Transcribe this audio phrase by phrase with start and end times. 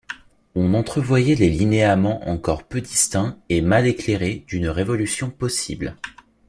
[0.55, 5.95] On entrevoyait les linéaments encore peu distincts et mal éclairés d’une révolution possible.